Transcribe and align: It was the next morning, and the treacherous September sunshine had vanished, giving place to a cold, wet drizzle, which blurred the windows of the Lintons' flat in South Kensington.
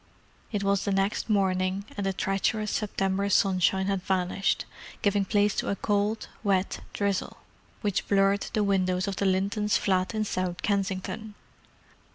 It 0.51 0.63
was 0.63 0.83
the 0.83 0.91
next 0.91 1.29
morning, 1.29 1.85
and 1.95 2.03
the 2.07 2.11
treacherous 2.11 2.71
September 2.71 3.29
sunshine 3.29 3.85
had 3.85 4.01
vanished, 4.01 4.65
giving 5.03 5.25
place 5.25 5.53
to 5.57 5.69
a 5.69 5.75
cold, 5.75 6.27
wet 6.43 6.79
drizzle, 6.91 7.37
which 7.81 8.07
blurred 8.07 8.47
the 8.53 8.63
windows 8.63 9.07
of 9.07 9.17
the 9.17 9.27
Lintons' 9.27 9.77
flat 9.77 10.15
in 10.15 10.25
South 10.25 10.63
Kensington. 10.63 11.35